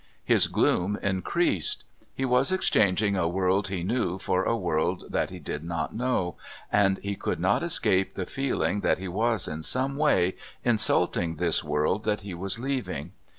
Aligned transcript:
His 0.25 0.47
gloom 0.47 0.97
increased. 1.03 1.83
He 2.15 2.25
was 2.25 2.51
exchanging 2.51 3.15
a 3.15 3.27
world 3.27 3.67
he 3.67 3.83
knew 3.83 4.17
for 4.17 4.41
a 4.45 4.57
world 4.57 5.03
that 5.11 5.29
he 5.29 5.37
did 5.37 5.63
not 5.63 5.93
know, 5.93 6.37
and 6.71 6.97
he 7.03 7.15
could 7.15 7.39
not 7.39 7.61
escape 7.61 8.15
the 8.15 8.25
feeling 8.25 8.79
that 8.79 8.97
he 8.97 9.07
was, 9.07 9.47
in 9.47 9.61
some 9.61 9.95
way, 9.97 10.37
insulting 10.63 11.35
this 11.35 11.63
world 11.63 12.03
that 12.05 12.21
he 12.21 12.33
was 12.33 12.57
leaving. 12.57 13.11